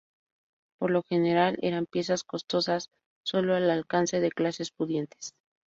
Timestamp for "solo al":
3.23-3.69